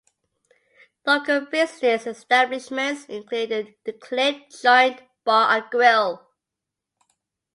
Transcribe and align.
Local 1.05 1.41
business 1.41 2.07
establishments 2.07 3.05
include 3.05 3.75
the 3.83 3.93
Clip 3.93 4.49
Joint 4.49 4.99
Bar 5.23 5.55
and 5.59 5.69
Grill. 5.69 6.27